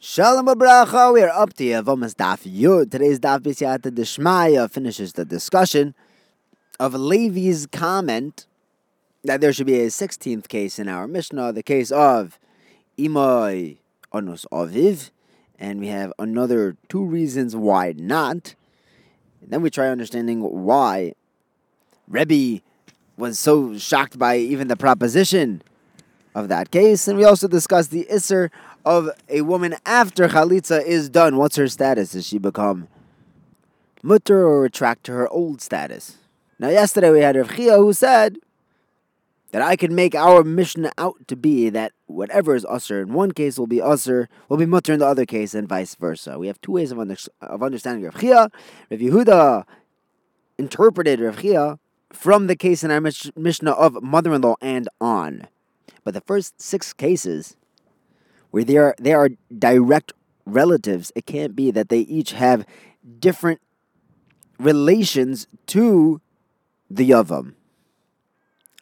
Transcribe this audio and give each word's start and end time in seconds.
Shalom 0.00 0.46
Abracha, 0.46 1.12
we 1.12 1.22
are 1.22 1.28
up 1.30 1.54
to 1.54 1.64
Yavamas 1.64 2.14
Daf 2.14 2.46
Yud. 2.48 2.92
Today's 2.92 3.18
Daf 3.18 3.40
B'Siyata 3.40 3.90
Deshmaya 3.90 4.70
finishes 4.70 5.14
the 5.14 5.24
discussion 5.24 5.92
of 6.78 6.94
Levi's 6.94 7.66
comment 7.66 8.46
that 9.24 9.40
there 9.40 9.52
should 9.52 9.66
be 9.66 9.80
a 9.80 9.88
16th 9.88 10.46
case 10.46 10.78
in 10.78 10.88
our 10.88 11.08
Mishnah, 11.08 11.52
the 11.52 11.64
case 11.64 11.90
of 11.90 12.38
Imai 12.96 13.78
Anus 14.14 14.46
Aviv, 14.52 15.10
and 15.58 15.80
we 15.80 15.88
have 15.88 16.12
another 16.16 16.76
two 16.88 17.04
reasons 17.04 17.56
why 17.56 17.92
not. 17.96 18.54
And 19.42 19.50
then 19.50 19.62
we 19.62 19.68
try 19.68 19.88
understanding 19.88 20.42
why 20.42 21.14
Rebbe 22.06 22.62
was 23.16 23.36
so 23.36 23.76
shocked 23.76 24.16
by 24.16 24.36
even 24.36 24.68
the 24.68 24.76
proposition 24.76 25.60
of 26.36 26.46
that 26.48 26.70
case, 26.70 27.08
and 27.08 27.18
we 27.18 27.24
also 27.24 27.48
discuss 27.48 27.88
the 27.88 28.06
Isser 28.08 28.50
of 28.84 29.10
a 29.28 29.42
woman 29.42 29.76
after 29.84 30.28
Chalitza 30.28 30.84
is 30.84 31.08
done. 31.08 31.36
What's 31.36 31.56
her 31.56 31.68
status? 31.68 32.12
Does 32.12 32.26
she 32.26 32.38
become 32.38 32.88
mutter 34.02 34.46
or 34.46 34.62
retract 34.62 35.04
to 35.04 35.12
her 35.12 35.28
old 35.28 35.60
status? 35.60 36.18
Now, 36.58 36.68
yesterday 36.68 37.10
we 37.10 37.20
had 37.20 37.36
Rav 37.36 37.54
Chia 37.54 37.76
who 37.76 37.92
said 37.92 38.38
that 39.52 39.62
I 39.62 39.76
can 39.76 39.94
make 39.94 40.14
our 40.14 40.44
Mishnah 40.44 40.92
out 40.98 41.16
to 41.28 41.36
be 41.36 41.70
that 41.70 41.92
whatever 42.06 42.54
is 42.54 42.64
usher 42.66 43.00
in 43.00 43.12
one 43.12 43.32
case 43.32 43.58
will 43.58 43.66
be 43.66 43.80
usher, 43.80 44.28
will 44.48 44.56
be 44.56 44.66
mutter 44.66 44.92
in 44.92 44.98
the 44.98 45.06
other 45.06 45.24
case, 45.24 45.54
and 45.54 45.68
vice 45.68 45.94
versa. 45.94 46.38
We 46.38 46.48
have 46.48 46.60
two 46.60 46.72
ways 46.72 46.92
of, 46.92 46.98
under, 46.98 47.16
of 47.40 47.62
understanding 47.62 48.04
Rav 48.04 48.20
Chia. 48.20 48.50
Rav 48.90 49.00
Yehuda 49.00 49.64
interpreted 50.58 51.20
Rav 51.20 51.40
Chia 51.40 51.78
from 52.10 52.46
the 52.46 52.56
case 52.56 52.82
in 52.82 52.90
our 52.90 53.00
Mishnah 53.00 53.72
of 53.72 54.02
mother-in-law 54.02 54.56
and 54.60 54.88
on. 55.00 55.46
But 56.04 56.14
the 56.14 56.22
first 56.22 56.60
six 56.60 56.92
cases 56.92 57.56
where 58.50 58.64
they 58.64 58.76
are 58.76 58.94
they 58.98 59.12
are 59.12 59.30
direct 59.56 60.12
relatives, 60.46 61.12
it 61.14 61.26
can't 61.26 61.54
be 61.54 61.70
that 61.70 61.88
they 61.88 62.00
each 62.00 62.32
have 62.32 62.64
different 63.18 63.60
relations 64.58 65.46
to 65.66 66.20
the 66.90 67.10
Yavam. 67.10 67.54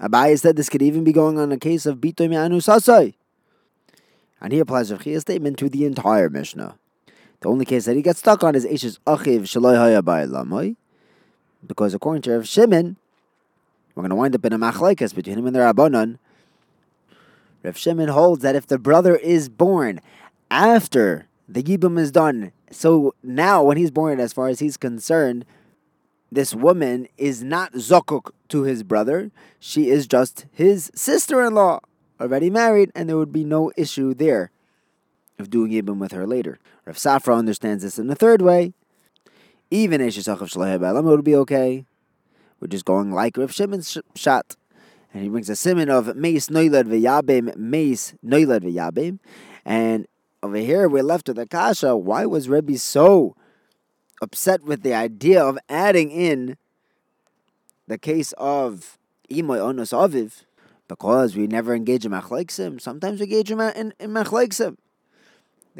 Abaye 0.00 0.38
said 0.38 0.56
this 0.56 0.68
could 0.68 0.82
even 0.82 1.04
be 1.04 1.12
going 1.12 1.38
on 1.38 1.44
in 1.44 1.52
a 1.52 1.58
case 1.58 1.86
of 1.86 1.98
Bitoy 1.98 2.28
Sasai. 2.28 3.14
And 4.40 4.52
he 4.52 4.58
applies 4.58 4.92
Rav 4.92 5.02
statement 5.20 5.58
to 5.58 5.68
the 5.68 5.84
entire 5.86 6.28
Mishnah. 6.28 6.76
The 7.40 7.48
only 7.48 7.64
case 7.64 7.86
that 7.86 7.96
he 7.96 8.02
gets 8.02 8.18
stuck 8.18 8.44
on 8.44 8.54
is 8.54 8.66
Eshes 8.66 8.98
Achiv 9.06 9.42
Shaloi 9.42 9.76
Haya 9.76 10.76
Because 11.66 11.94
according 11.94 12.22
to 12.22 12.32
Rav 12.32 12.46
Shimon, 12.46 12.96
we're 13.94 14.02
going 14.02 14.10
to 14.10 14.16
wind 14.16 14.34
up 14.34 14.44
in 14.44 14.52
a 14.52 14.58
machlaikas 14.58 15.14
between 15.14 15.38
him 15.38 15.46
and 15.46 15.56
the 15.56 15.60
Rabbanon 15.60 16.18
Rav 17.62 17.76
Shimon 17.76 18.08
holds 18.08 18.42
that 18.42 18.54
if 18.54 18.66
the 18.66 18.78
brother 18.78 19.16
is 19.16 19.48
born 19.48 20.00
after 20.50 21.26
the 21.48 21.62
Yibum 21.62 21.98
is 21.98 22.12
done, 22.12 22.52
so 22.70 23.14
now 23.22 23.62
when 23.62 23.76
he's 23.76 23.90
born, 23.90 24.20
as 24.20 24.32
far 24.32 24.48
as 24.48 24.60
he's 24.60 24.76
concerned, 24.76 25.44
this 26.30 26.54
woman 26.54 27.08
is 27.16 27.42
not 27.42 27.72
Zokuk 27.74 28.30
to 28.48 28.62
his 28.62 28.82
brother. 28.82 29.30
She 29.58 29.88
is 29.88 30.06
just 30.06 30.46
his 30.52 30.90
sister 30.94 31.44
in 31.44 31.54
law, 31.54 31.80
already 32.20 32.50
married, 32.50 32.90
and 32.94 33.08
there 33.08 33.16
would 33.16 33.32
be 33.32 33.44
no 33.44 33.72
issue 33.76 34.14
there 34.14 34.50
of 35.38 35.50
doing 35.50 35.70
Yibum 35.70 35.98
with 35.98 36.12
her 36.12 36.26
later. 36.26 36.58
Rav 36.84 36.96
Safra 36.96 37.36
understands 37.36 37.82
this 37.82 37.98
in 37.98 38.06
the 38.06 38.14
third 38.14 38.42
way. 38.42 38.72
Even 39.70 40.00
Eshisach 40.00 40.40
of 40.40 40.48
Shalai 40.48 41.04
would 41.04 41.24
be 41.24 41.34
okay. 41.36 41.84
We're 42.60 42.68
just 42.68 42.84
going 42.84 43.10
like 43.12 43.36
Rav 43.36 43.52
Shimon's 43.52 43.98
shot. 44.14 44.56
And 45.16 45.22
he 45.22 45.30
brings 45.30 45.48
a 45.48 45.56
simon 45.56 45.88
of 45.88 46.14
Meis 46.14 46.48
Noilad 46.48 46.88
V'Yabim, 46.88 47.56
Meis 47.56 48.12
Noilad 48.22 48.60
V'Yabim. 48.60 49.18
And 49.64 50.06
over 50.42 50.58
here 50.58 50.90
we're 50.90 51.02
left 51.02 51.26
with 51.26 51.38
the 51.38 51.46
kasha. 51.46 51.96
Why 51.96 52.26
was 52.26 52.50
Rebbe 52.50 52.76
so 52.76 53.34
upset 54.20 54.64
with 54.64 54.82
the 54.82 54.92
idea 54.92 55.42
of 55.42 55.58
adding 55.70 56.10
in 56.10 56.58
the 57.86 57.96
case 57.96 58.32
of 58.36 58.98
Imoy 59.30 59.58
Onos 59.58 59.94
Aviv? 59.94 60.44
Because 60.86 61.34
we 61.34 61.46
never 61.46 61.74
engage 61.74 62.04
in 62.04 62.12
Machlaiksim. 62.12 62.78
Sometimes 62.78 63.18
we 63.18 63.24
engage 63.24 63.50
in, 63.50 63.58
in, 63.58 63.94
in 63.98 64.12
The 64.12 64.76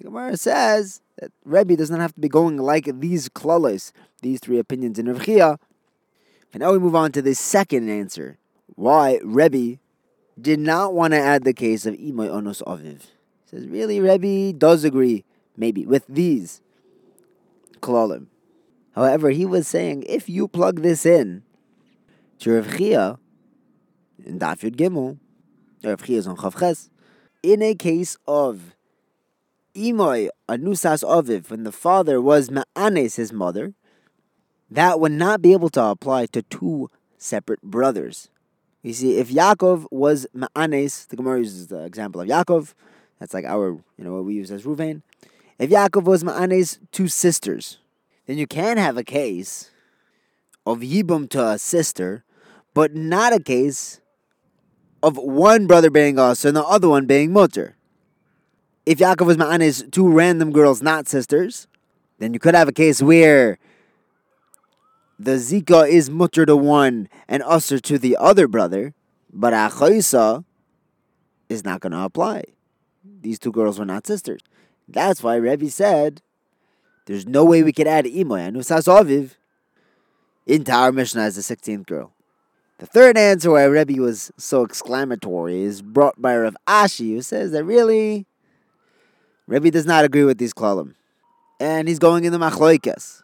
Gemara 0.03 0.39
says 0.39 1.03
that 1.19 1.31
Rebbe 1.45 1.77
does 1.77 1.91
not 1.91 2.01
have 2.01 2.15
to 2.15 2.21
be 2.21 2.31
going 2.31 2.57
like 2.57 2.89
these 3.01 3.29
klalos, 3.29 3.93
these 4.23 4.41
three 4.41 4.59
opinions 4.59 4.99
in 4.99 5.13
Rav 5.13 5.29
And 5.29 5.59
now 6.61 6.73
we 6.73 6.79
move 6.79 6.95
on 6.95 7.13
to 7.13 7.21
the 7.21 7.35
second 7.35 7.91
answer 7.91 8.39
why 8.75 9.21
Rebbe 9.25 9.79
did 10.41 10.61
not 10.61 10.95
want 10.95 11.13
to 11.13 11.19
add 11.19 11.45
the 11.45 11.55
case 11.55 11.87
of 11.87 11.95
Imoy 11.95 12.29
Onos 12.29 12.63
Aviv. 12.65 13.01
He 13.03 13.51
says, 13.51 13.67
really, 13.67 14.01
Rebbe 14.01 14.57
does 14.57 14.85
agree, 14.85 15.25
maybe, 15.57 15.87
with 15.87 16.05
these 16.09 16.61
kolalim. 17.81 18.27
However, 18.95 19.31
he 19.31 19.47
was 19.47 19.69
saying, 19.69 20.05
if 20.09 20.29
you 20.29 20.49
plug 20.49 20.83
this 20.83 21.07
in 21.07 21.43
to 22.41 22.53
Rav 22.53 22.77
Chia, 22.77 23.19
in 24.25 24.39
Daf 24.39 24.61
Yud 24.61 24.77
Gimel, 24.77 25.19
Rav 25.85 26.03
Chia 26.03 26.19
is 26.19 26.27
on 26.27 26.37
Chavches, 26.37 26.91
in 27.43 27.63
a 27.63 27.75
case 27.75 28.17
of 28.27 28.75
Imoy 29.75 30.29
Anusas 30.49 31.05
Aviv, 31.05 31.51
when 31.51 31.65
the 31.65 31.73
father 31.73 32.21
was 32.21 32.49
Ma'anes, 32.49 33.17
his 33.17 33.33
mother, 33.33 33.75
that 34.71 34.99
would 34.99 35.13
not 35.13 35.43
be 35.43 35.53
able 35.53 35.69
to 35.71 35.83
apply 35.83 36.27
to 36.27 36.43
two 36.43 36.91
separate 37.19 37.63
brothers. 37.63 38.31
You 38.87 38.93
see, 38.93 39.19
if 39.19 39.31
Yaakov 39.31 39.89
was 39.91 40.29
Ma'anes, 40.33 41.09
the 41.09 41.17
Gemara 41.17 41.41
uses 41.41 41.67
the 41.67 41.83
example 41.83 42.21
of 42.21 42.29
Yaakov. 42.29 42.73
That's 43.19 43.35
like 43.35 43.45
our, 43.45 43.71
you 43.71 44.05
know, 44.05 44.15
what 44.15 44.25
we 44.25 44.35
use 44.35 44.53
as 44.53 44.63
Ruvain. 44.63 45.03
If 45.59 45.71
Yaakov 45.71 46.05
was 46.05 46.23
Ma'anes, 46.23 46.79
two 46.93 47.09
sisters, 47.09 47.79
then 48.27 48.39
you 48.39 48.47
can 48.47 48.77
have 48.77 48.97
a 48.97 49.03
case 49.03 49.73
of 50.65 50.83
Yibum 50.83 51.29
to 51.31 51.45
a 51.45 51.59
sister, 51.59 52.23
but 52.75 52.95
not 52.95 53.33
a 53.33 53.41
case 53.41 54.01
of 55.03 55.17
one 55.17 55.67
brother 55.67 55.91
being 55.91 56.17
Asa 56.17 56.47
and 56.47 56.57
the 56.57 56.63
other 56.63 56.89
one 56.89 57.07
being 57.07 57.33
Mutter. 57.33 57.75
If 58.87 58.99
Yaakov 58.99 59.27
was 59.27 59.37
Ma'anes, 59.37 59.91
two 59.91 60.09
random 60.09 60.53
girls, 60.53 60.81
not 60.81 61.09
sisters, 61.09 61.67
then 62.21 62.33
you 62.33 62.39
could 62.39 62.55
have 62.55 62.69
a 62.69 62.73
case 62.73 63.03
where 63.03 63.59
the 65.19 65.33
Zika 65.33 65.89
is 65.89 66.11
mutter 66.11 66.45
to 66.47 66.57
one 66.57 67.09
and 67.29 67.43
usher 67.43 67.79
to 67.79 67.99
the 67.99 68.17
other 68.19 68.47
brother, 68.47 68.95
but 69.33 69.53
Achaisa 69.53 70.45
is 71.49 71.65
not 71.65 71.81
going 71.81 71.93
to 71.93 72.01
apply. 72.01 72.45
These 73.23 73.39
two 73.39 73.53
girls 73.53 73.79
were 73.79 73.85
not 73.85 74.07
sisters. 74.07 74.41
That's 74.89 75.23
why 75.23 75.37
Rebbe 75.37 75.71
said 75.71 76.23
there's 77.07 77.27
no 77.27 77.45
way 77.45 77.63
we 77.63 77.73
could 77.73 77.87
add 77.87 78.05
Imoy 78.05 78.47
and 78.47 78.57
Aviv 78.57 79.37
into 80.47 80.73
our 80.73 80.93
Mishnah 80.93 81.23
as 81.23 81.37
the 81.37 81.57
16th 81.57 81.87
girl. 81.87 82.13
The 82.79 82.87
third 82.87 83.17
answer 83.17 83.51
why 83.51 83.65
Rebbe 83.65 84.01
was 84.01 84.31
so 84.37 84.63
exclamatory 84.63 85.63
is 85.63 85.81
brought 85.81 86.21
by 86.21 86.37
Rav 86.37 86.57
Ashi, 86.67 87.15
who 87.15 87.23
says 87.23 87.53
that 87.53 87.65
really 87.65 88.27
Rebbe 89.47 89.71
does 89.71 89.87
not 89.87 90.05
agree 90.05 90.25
with 90.25 90.39
these 90.39 90.53
klalim. 90.53 90.95
And 91.59 91.89
he's 91.89 91.99
going 91.99 92.25
in 92.25 92.33
the 92.33 92.39
machloikas. 92.39 93.23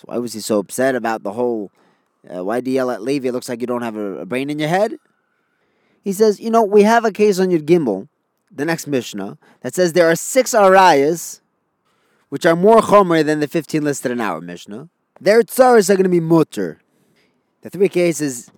So 0.00 0.06
why 0.06 0.16
was 0.16 0.32
he 0.32 0.40
so 0.40 0.60
upset 0.60 0.94
about 0.94 1.24
the 1.24 1.32
whole? 1.32 1.70
Uh, 2.26 2.42
why 2.42 2.62
do 2.62 2.70
you 2.70 2.76
yell 2.76 2.90
at 2.90 3.02
Levi? 3.02 3.28
It 3.28 3.32
looks 3.32 3.50
like 3.50 3.60
you 3.60 3.66
don't 3.66 3.82
have 3.82 3.96
a, 3.96 4.20
a, 4.20 4.26
brain 4.26 4.48
in 4.48 4.58
your 4.58 4.70
head. 4.70 4.94
He 6.02 6.14
says, 6.14 6.40
you 6.40 6.48
know, 6.48 6.62
we 6.62 6.84
have 6.84 7.04
a 7.04 7.12
case 7.12 7.38
on 7.38 7.50
your 7.50 7.60
gimbal, 7.60 8.08
the 8.50 8.64
next 8.64 8.86
Mishnah, 8.86 9.36
that 9.60 9.74
says 9.74 9.92
there 9.92 10.10
are 10.10 10.16
six 10.16 10.54
arayas, 10.54 11.40
which 12.30 12.46
are 12.46 12.56
more 12.56 12.80
chomer 12.80 13.22
than 13.22 13.40
the 13.40 13.46
fifteen 13.46 13.84
listed 13.84 14.10
in 14.10 14.22
our 14.22 14.40
Mishnah. 14.40 14.88
Their 15.20 15.42
tsaras 15.42 15.90
are 15.90 15.96
going 15.96 16.04
to 16.04 16.08
be 16.08 16.20
mutter. 16.20 16.80
The 17.60 17.68
three 17.68 17.90
cases 17.90 18.50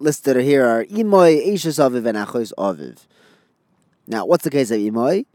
listed 0.00 0.36
here 0.38 0.66
are 0.66 0.84
imoy, 0.86 1.46
eishes 1.46 1.78
aviv, 1.78 2.04
and 2.06 2.18
Achos 2.18 2.52
aviv. 2.58 3.06
Now, 4.08 4.26
what's 4.26 4.42
the 4.42 4.50
case 4.50 4.72
of 4.72 4.80
imoy? 4.80 5.26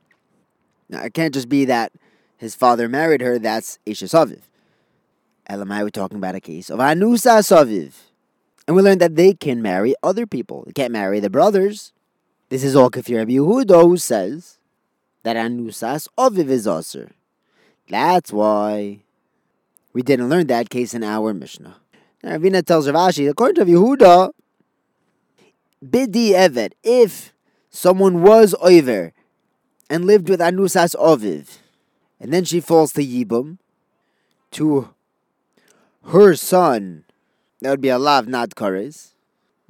Now, 0.89 1.03
it 1.03 1.13
can't 1.13 1.33
just 1.33 1.47
be 1.47 1.63
that 1.63 1.93
his 2.35 2.53
father 2.53 2.89
married 2.89 3.21
her. 3.21 3.39
That's 3.39 3.79
eishes 3.87 4.13
aviv. 4.13 4.41
Elamai, 5.49 5.83
we're 5.83 5.89
talking 5.89 6.17
about 6.17 6.35
a 6.35 6.39
case 6.39 6.69
of 6.69 6.79
Anusa 6.79 7.39
Saviv. 7.41 7.93
And 8.67 8.75
we 8.75 8.81
learned 8.81 9.01
that 9.01 9.15
they 9.15 9.33
can 9.33 9.61
marry 9.61 9.93
other 10.01 10.25
people. 10.25 10.63
They 10.65 10.71
can't 10.71 10.93
marry 10.93 11.19
the 11.19 11.29
brothers. 11.29 11.91
This 12.49 12.63
is 12.63 12.75
all 12.75 12.89
Kafir 12.89 13.17
Rabbi 13.17 13.33
Yehuda 13.33 13.81
who 13.81 13.97
says 13.97 14.57
that 15.23 15.35
Anusas 15.35 16.07
Aviv 16.17 16.47
is 16.49 16.67
Aser. 16.67 17.11
That's 17.89 18.31
why 18.31 18.99
we 19.91 20.01
didn't 20.01 20.29
learn 20.29 20.47
that 20.47 20.69
case 20.69 20.93
in 20.93 21.03
our 21.03 21.33
Mishnah. 21.33 21.77
Now, 22.23 22.37
Ravina 22.37 22.65
tells 22.65 22.87
Rav 22.89 23.11
Ashi, 23.11 23.29
according 23.29 23.65
to 23.65 23.69
Yehuda, 23.69 24.31
Bidi 25.85 26.29
Evet, 26.29 26.71
if 26.83 27.33
someone 27.69 28.21
was 28.21 28.55
Oiver 28.63 29.11
and 29.89 30.05
lived 30.05 30.29
with 30.29 30.39
Anusas 30.39 30.95
Aviv, 30.95 31.57
and 32.19 32.31
then 32.31 32.45
she 32.45 32.61
falls 32.61 32.93
to 32.93 33.05
Yibum, 33.05 33.57
to 34.51 34.93
her 36.05 36.35
son, 36.35 37.05
that 37.61 37.69
would 37.69 37.81
be 37.81 37.89
a 37.89 37.99
lav, 37.99 38.27
not 38.27 38.51
kares. 38.51 39.09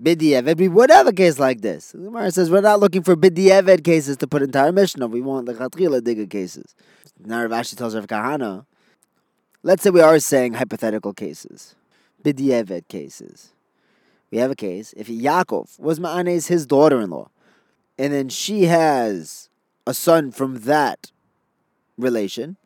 Bidiyeved, 0.01 0.57
we 0.57 0.67
would 0.67 0.89
have 0.89 1.07
a 1.07 1.13
case 1.13 1.39
like 1.39 1.61
this. 1.61 1.91
The 1.91 1.99
Gemara 1.99 2.31
says 2.31 2.49
we're 2.49 2.61
not 2.61 2.79
looking 2.79 3.03
for 3.03 3.15
Bidiyeved 3.15 3.83
cases 3.83 4.17
to 4.17 4.27
put 4.27 4.41
into 4.41 4.59
our 4.59 4.71
Mishnah. 4.71 5.07
We 5.07 5.21
want 5.21 5.45
the 5.45 5.53
Chatchila 5.53 6.01
Digga 6.01 6.29
cases. 6.29 6.75
Now 7.19 7.47
tells 7.47 7.95
Rav 7.95 8.07
Kahana, 8.07 8.65
let's 9.61 9.83
say 9.83 9.91
we 9.91 10.01
are 10.01 10.19
saying 10.19 10.53
hypothetical 10.53 11.13
cases, 11.13 11.75
Bidiyeved 12.23 12.87
cases. 12.87 13.53
We 14.31 14.39
have 14.39 14.49
a 14.49 14.55
case, 14.55 14.93
if 14.97 15.07
Yaakov 15.07 15.79
was 15.79 15.99
Ma'anes 15.99 16.47
his 16.47 16.65
daughter-in-law, 16.65 17.29
and 17.99 18.11
then 18.11 18.29
she 18.29 18.63
has 18.63 19.49
a 19.85 19.93
son 19.93 20.31
from 20.31 20.61
that 20.61 21.11
relation, 21.97 22.57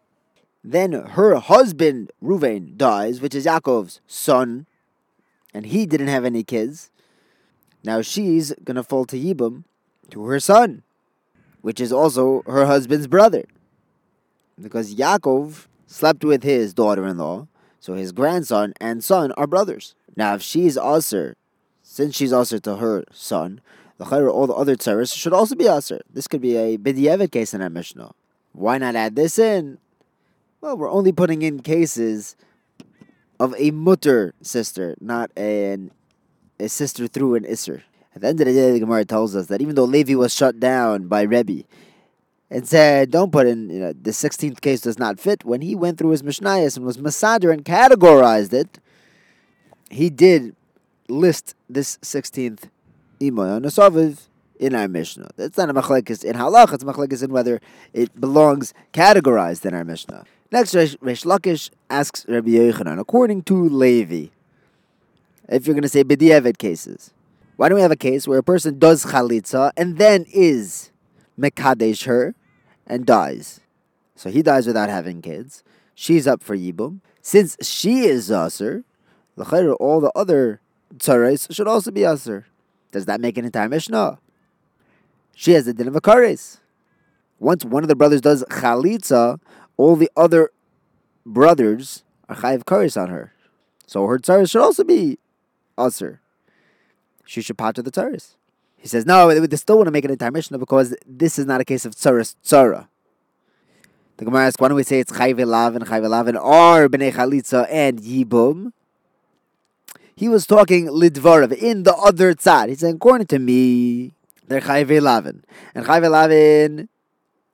then 0.71 0.91
her 0.91 1.35
husband 1.35 2.11
Ruvain 2.21 2.75
dies, 2.75 3.21
which 3.21 3.33
is 3.33 3.45
Yaakov's 3.45 4.01
son, 4.07 4.67
and 5.53 5.67
he 5.67 5.85
didn't 5.85 6.07
have 6.09 6.25
any 6.25 6.43
kids. 6.43 6.91
Now 7.83 8.01
she's 8.01 8.53
gonna 8.63 8.83
fall 8.83 9.05
to 9.05 9.17
Yibum 9.17 9.63
to 10.09 10.25
her 10.25 10.39
son, 10.39 10.83
which 11.61 11.79
is 11.79 11.93
also 11.93 12.41
her 12.45 12.65
husband's 12.65 13.07
brother. 13.07 13.45
Because 14.61 14.95
Yaakov 14.95 15.67
slept 15.85 16.25
with 16.25 16.43
his 16.43 16.73
daughter 16.73 17.05
in 17.05 17.17
law, 17.17 17.47
so 17.79 17.93
his 17.93 18.11
grandson 18.11 18.73
and 18.81 19.03
son 19.03 19.31
are 19.33 19.47
brothers. 19.47 19.95
Now 20.15 20.35
if 20.35 20.41
she's 20.41 20.77
usher, 20.77 21.37
since 21.81 22.15
she's 22.15 22.33
usher 22.33 22.59
to 22.59 22.77
her 22.77 23.05
son, 23.13 23.61
the 23.97 24.05
all 24.29 24.47
the 24.47 24.53
other 24.53 24.75
tzaras 24.75 25.15
should 25.15 25.33
also 25.33 25.55
be 25.55 25.67
usher. 25.67 26.01
This 26.13 26.27
could 26.27 26.41
be 26.41 26.57
a 26.57 26.77
bidyevet 26.77 27.31
case 27.31 27.53
in 27.53 27.61
our 27.61 27.69
Mishnah. 27.69 28.11
Why 28.51 28.77
not 28.77 28.95
add 28.95 29.15
this 29.15 29.39
in? 29.39 29.77
Well, 30.59 30.75
we're 30.75 30.89
only 30.89 31.11
putting 31.11 31.43
in 31.43 31.59
cases 31.59 32.35
of 33.39 33.53
a 33.59 33.69
mutter 33.71 34.33
sister, 34.41 34.95
not 34.99 35.31
an 35.37 35.91
a 36.59 36.67
sister 36.67 37.07
through 37.07 37.35
an 37.35 37.43
isser. 37.43 37.83
At 38.15 38.21
the 38.21 38.27
end 38.29 38.41
of 38.41 38.47
the 38.47 38.53
day, 38.53 38.71
the 38.71 38.79
Gemara 38.79 39.05
tells 39.05 39.35
us 39.35 39.45
that 39.47 39.61
even 39.61 39.75
though 39.75 39.83
Levi 39.83 40.15
was 40.15 40.33
shut 40.33 40.59
down 40.59 41.07
by 41.07 41.21
Rebbe 41.21 41.65
and 42.49 42.67
said, 42.67 43.11
don't 43.11 43.31
put 43.31 43.45
in, 43.45 43.69
you 43.69 43.79
know, 43.79 43.93
the 43.93 44.09
16th 44.09 44.59
case 44.61 44.81
does 44.81 44.97
not 44.97 45.19
fit, 45.19 45.45
when 45.45 45.61
he 45.61 45.75
went 45.75 45.99
through 45.99 46.09
his 46.09 46.23
Mishnayos 46.23 46.75
and 46.75 46.85
was 46.85 46.97
Masader 46.97 47.53
and 47.53 47.63
categorized 47.63 48.53
it, 48.53 48.79
he 49.91 50.09
did 50.09 50.55
list 51.07 51.53
this 51.69 51.99
16th 51.99 52.69
Imoy 53.19 53.55
on 53.55 53.61
Asaviv 53.61 54.27
in 54.59 54.73
our 54.73 54.87
Mishnah. 54.87 55.29
That's 55.35 55.57
not 55.57 55.69
a 55.69 55.73
machlekes 55.75 56.25
in 56.25 56.35
halach, 56.35 56.73
it's 56.73 56.83
machlekes 56.83 57.23
in 57.23 57.31
whether 57.31 57.61
it 57.93 58.19
belongs 58.19 58.73
categorized 58.93 59.63
in 59.63 59.75
our 59.75 59.83
Mishnah. 59.83 60.25
Next, 60.49 60.73
Resh, 60.73 60.95
Lakish 61.01 61.71
asks 61.89 62.25
Rabbi 62.27 62.51
Yochanan, 62.51 62.99
according 62.99 63.43
to 63.43 63.67
Levi, 63.67 64.27
if 65.49 65.67
you're 65.67 65.73
going 65.73 65.81
to 65.81 65.89
say 65.89 66.05
b'di'evet 66.05 66.57
cases. 66.57 67.13
Why 67.57 67.67
don't 67.67 67.75
we 67.75 67.81
have 67.81 67.91
a 67.91 67.97
case 67.97 68.27
where 68.27 68.39
a 68.39 68.43
person 68.43 68.79
does 68.79 69.05
chalitza 69.05 69.71
and 69.75 69.97
then 69.97 70.25
is 70.31 70.91
mekadesh 71.37 72.05
her 72.05 72.33
and 72.85 73.05
dies? 73.05 73.59
So 74.15 74.29
he 74.29 74.41
dies 74.41 74.67
without 74.67 74.89
having 74.89 75.21
kids. 75.21 75.63
She's 75.95 76.27
up 76.27 76.41
for 76.41 76.55
yibum. 76.55 77.01
Since 77.21 77.57
she 77.61 78.05
is 78.05 78.31
aser, 78.31 78.83
all 79.35 79.99
the 79.99 80.11
other 80.15 80.61
tzares 80.95 81.53
should 81.53 81.67
also 81.67 81.91
be 81.91 82.05
aser. 82.05 82.45
Does 82.91 83.05
that 83.05 83.19
make 83.19 83.37
an 83.37 83.43
entire 83.43 83.67
mishnah? 83.67 84.19
She 85.35 85.51
has 85.51 85.65
the 85.65 85.73
din 85.73 85.89
of 85.89 85.95
a 85.95 86.01
kares. 86.01 86.59
Once 87.39 87.65
one 87.65 87.83
of 87.83 87.89
the 87.89 87.95
brothers 87.95 88.21
does 88.21 88.43
chalitza, 88.49 89.39
all 89.77 89.95
the 89.95 90.11
other 90.17 90.51
brothers 91.25 92.03
are 92.27 92.35
chayiv 92.35 92.63
kares 92.63 93.01
on 93.01 93.09
her. 93.09 93.33
So 93.85 94.05
her 94.07 94.19
tzares 94.19 94.51
should 94.51 94.61
also 94.61 94.83
be 94.83 95.17
Aser. 95.79 96.19
She 97.25 97.41
should 97.41 97.57
to 97.57 97.81
the 97.81 97.91
tzaris. 97.91 98.35
He 98.77 98.87
says, 98.87 99.05
no, 99.05 99.33
they 99.33 99.57
still 99.57 99.77
want 99.77 99.87
to 99.87 99.91
make 99.91 100.05
it 100.05 100.21
a 100.21 100.31
Mishnah 100.31 100.57
because 100.57 100.95
this 101.05 101.39
is 101.39 101.45
not 101.45 101.61
a 101.61 101.65
case 101.65 101.85
of 101.85 101.95
tzaris 101.95 102.35
tzara. 102.43 102.87
The 104.17 104.25
Gemara 104.25 104.47
asks, 104.47 104.59
why 104.59 104.69
don't 104.69 104.77
we 104.77 104.83
say 104.83 104.99
it's 104.99 105.11
chayve 105.11 105.45
lav 105.45 105.75
and 105.75 105.85
chayve 105.85 106.09
lav 106.09 106.27
and 106.27 106.37
or 106.37 106.89
b'nei 106.89 107.11
chalitza 107.11 107.67
and 107.69 107.99
yibum? 107.99 108.71
He 110.15 110.27
was 110.27 110.47
talking 110.47 110.87
lidvarav 110.87 111.53
in 111.53 111.83
the 111.83 111.93
other 111.95 112.33
tzad. 112.33 112.69
He's 112.69 112.79
saying, 112.79 112.95
according 112.95 113.27
to 113.27 113.39
me, 113.39 114.13
they're 114.47 114.61
chayve 114.61 115.01
lavin. 115.01 115.43
And 115.75 115.85
chayve 115.85 116.09
lavin 116.09 116.89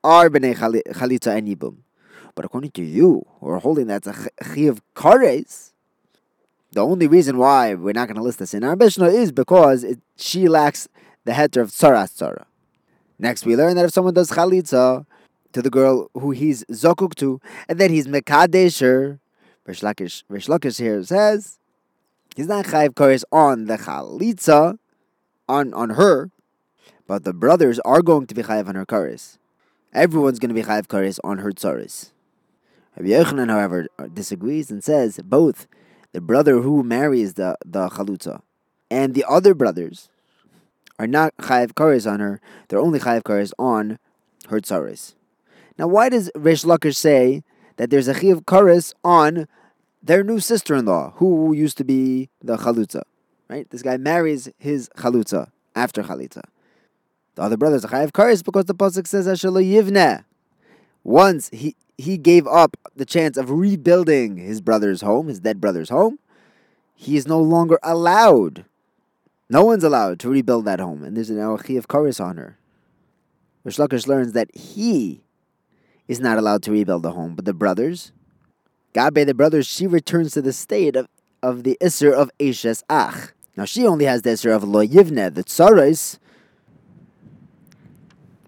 are 0.03 0.29
b'nei 0.29 0.55
chalitza 0.55 1.35
and 1.35 1.47
yibum. 1.47 1.82
But 2.35 2.45
according 2.45 2.71
to 2.71 2.83
you, 2.83 3.25
who 3.39 3.49
are 3.49 3.59
holding 3.59 3.87
that's 3.87 4.07
a 4.07 4.15
chiv 4.53 4.81
kares, 4.95 5.71
the 6.71 6.81
only 6.81 7.07
reason 7.07 7.37
why 7.37 7.75
we're 7.75 7.93
not 7.93 8.07
going 8.07 8.17
to 8.17 8.23
list 8.23 8.39
this 8.39 8.53
in 8.53 8.63
our 8.63 8.75
Mishnah 8.75 9.07
is 9.07 9.31
because 9.31 9.83
it, 9.83 9.99
she 10.17 10.47
lacks 10.47 10.87
the 11.23 11.33
heter 11.33 11.61
of 11.61 11.69
tzaras 11.69 12.17
tzara. 12.17 12.45
Next, 13.19 13.45
we 13.45 13.55
learn 13.55 13.75
that 13.75 13.85
if 13.85 13.93
someone 13.93 14.15
does 14.15 14.31
chalitza 14.31 15.05
to 15.53 15.61
the 15.61 15.69
girl 15.69 16.09
who 16.15 16.31
he's 16.31 16.63
zokuk 16.65 17.13
to, 17.15 17.39
and 17.69 17.79
then 17.79 17.91
he's 17.91 18.07
mekadesher, 18.07 19.19
Rish 19.65 19.81
Lakish, 19.81 20.79
here 20.79 21.03
says 21.03 21.59
he's 22.35 22.47
not 22.47 22.65
chayiv 22.65 22.95
kores 22.95 23.23
on 23.31 23.65
the 23.65 23.77
chalitza, 23.77 24.77
on 25.47 25.73
on 25.73 25.91
her, 25.91 26.31
but 27.07 27.23
the 27.23 27.33
brothers 27.33 27.79
are 27.81 28.01
going 28.01 28.25
to 28.27 28.33
be 28.33 28.41
chayiv 28.41 28.67
on 28.67 28.75
her 28.75 28.85
kores. 28.85 29.37
Everyone's 29.93 30.39
going 30.39 30.49
to 30.49 30.55
be 30.55 30.63
chayiv 30.63 30.87
kores 30.87 31.19
on 31.23 31.37
her 31.37 31.51
tzaris. 31.51 32.12
Rabbi 32.95 33.09
Yochanan, 33.09 33.49
however, 33.49 33.87
uh, 33.97 34.07
disagrees 34.07 34.69
and 34.69 34.83
says 34.83 35.19
both 35.23 35.67
the 36.11 36.21
brother 36.21 36.61
who 36.61 36.83
marries 36.83 37.33
the, 37.33 37.57
the 37.65 37.89
chalutza, 37.89 38.41
and 38.91 39.15
the 39.15 39.25
other 39.27 39.55
brothers 39.55 40.09
are 40.99 41.07
not 41.07 41.35
chayav 41.37 41.73
kares 41.73 42.09
on 42.09 42.19
her, 42.19 42.39
they're 42.67 42.79
only 42.79 42.99
chayav 42.99 43.23
kares 43.23 43.51
on 43.57 43.97
her 44.49 44.59
tzaris. 44.59 45.15
Now, 45.77 45.87
why 45.87 46.09
does 46.09 46.29
Rish 46.35 46.63
Lakish 46.63 46.95
say 46.95 47.43
that 47.77 47.89
there's 47.89 48.07
a 48.07 48.13
chayav 48.13 48.43
kares 48.43 48.93
on 49.03 49.47
their 50.03 50.23
new 50.23 50.39
sister-in-law, 50.39 51.13
who 51.15 51.53
used 51.53 51.77
to 51.77 51.83
be 51.83 52.29
the 52.43 52.57
chalutza? 52.57 53.01
Right? 53.49 53.67
This 53.69 53.81
guy 53.81 53.97
marries 53.97 54.49
his 54.59 54.89
chalutza 54.97 55.49
after 55.75 56.03
chalitza. 56.03 56.43
The 57.35 57.41
other 57.41 57.57
brothers 57.57 57.83
are 57.85 57.87
chayav 57.87 58.11
kares 58.11 58.43
because 58.43 58.65
the 58.65 58.75
pasuk 58.75 59.07
says 59.07 59.25
Ashalo 59.25 59.65
yivne. 59.65 60.25
Once 61.03 61.49
he 61.49 61.75
he 61.97 62.17
gave 62.17 62.47
up 62.47 62.75
the 62.95 63.05
chance 63.05 63.37
of 63.37 63.51
rebuilding 63.51 64.37
his 64.37 64.61
brother's 64.61 65.01
home, 65.01 65.27
his 65.27 65.39
dead 65.39 65.61
brother's 65.61 65.89
home, 65.89 66.17
he 66.95 67.15
is 67.15 67.27
no 67.27 67.39
longer 67.39 67.77
allowed. 67.83 68.65
No 69.49 69.63
one's 69.63 69.83
allowed 69.83 70.19
to 70.21 70.29
rebuild 70.29 70.65
that 70.65 70.79
home, 70.79 71.03
and 71.03 71.15
there's 71.15 71.29
an 71.29 71.37
Awachi 71.37 71.77
of 71.77 71.87
Karis 71.87 72.23
on 72.23 72.37
her. 72.37 72.57
Rish 73.63 73.77
Lakish 73.77 74.07
learns 74.07 74.31
that 74.33 74.55
he 74.55 75.21
is 76.07 76.19
not 76.19 76.37
allowed 76.37 76.63
to 76.63 76.71
rebuild 76.71 77.03
the 77.03 77.11
home, 77.11 77.35
but 77.35 77.45
the 77.45 77.53
brothers, 77.53 78.11
God 78.93 79.13
Gabe, 79.13 79.27
the 79.27 79.33
brothers, 79.33 79.67
she 79.67 79.85
returns 79.85 80.31
to 80.33 80.41
the 80.41 80.53
state 80.53 80.95
of, 80.95 81.07
of 81.41 81.63
the 81.63 81.77
Isser 81.79 82.11
of 82.11 82.31
Eshes 82.39 82.83
Ach. 82.89 83.31
Now 83.55 83.65
she 83.65 83.85
only 83.85 84.05
has 84.05 84.23
the 84.23 84.31
Isser 84.31 84.55
of 84.55 84.63
Lo 84.63 84.85
Yivne, 84.85 85.33
the 85.33 85.43
Tsarais 85.43 86.17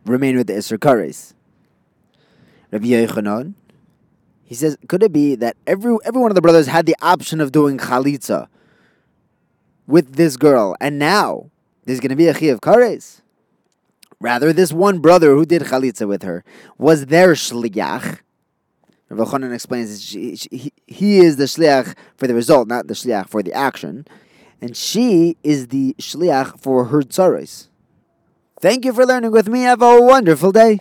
remain 0.06 0.38
with 0.38 0.48
the 0.48 0.54
Isser 0.54 0.78
Kares. 0.78 1.35
Rabbi 2.76 2.88
Yochanan, 2.88 3.54
he 4.44 4.54
says, 4.54 4.78
could 4.90 5.02
it 5.02 5.14
be 5.14 5.36
that 5.36 5.56
every 5.66 5.96
every 6.04 6.22
one 6.22 6.30
of 6.30 6.36
the 6.36 6.42
brothers 6.42 6.68
had 6.68 6.86
the 6.86 6.96
option 7.02 7.40
of 7.40 7.54
doing 7.54 7.78
chalitza 7.78 8.48
with 9.88 10.16
this 10.16 10.36
girl, 10.36 10.76
and 10.82 11.00
now 11.00 11.52
there's 11.86 12.02
going 12.02 12.10
to 12.10 12.18
be 12.18 12.28
a 12.28 12.34
chi 12.34 12.48
of 12.48 12.60
kares? 12.60 13.22
Rather, 14.20 14.52
this 14.52 14.74
one 14.74 15.00
brother 15.00 15.36
who 15.36 15.46
did 15.46 15.62
chalitza 15.62 16.06
with 16.06 16.24
her 16.24 16.44
was 16.78 17.06
their 17.06 17.32
shliach. 17.32 18.20
Rabbi 19.08 19.24
Yochanan 19.24 19.54
explains 19.54 20.10
he, 20.12 20.36
he, 20.52 20.74
he 20.86 21.20
is 21.20 21.38
the 21.38 21.46
shliach 21.46 21.96
for 22.18 22.28
the 22.28 22.36
result, 22.36 22.68
not 22.68 22.88
the 22.88 22.94
shliach 22.94 23.30
for 23.30 23.42
the 23.42 23.54
action, 23.54 24.06
and 24.60 24.76
she 24.76 25.38
is 25.44 25.68
the 25.68 25.96
shliach 25.98 26.60
for 26.60 26.86
her 26.86 27.04
tzaris. 27.04 27.70
Thank 28.60 28.84
you 28.84 28.92
for 28.92 29.06
learning 29.06 29.32
with 29.32 29.48
me. 29.48 29.62
Have 29.62 29.82
a 29.82 30.02
wonderful 30.02 30.52
day. 30.52 30.80